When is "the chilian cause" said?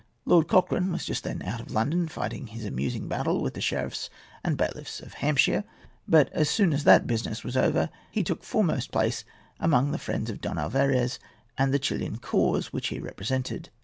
11.71-12.73